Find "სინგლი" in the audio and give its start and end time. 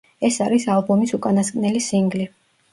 1.91-2.29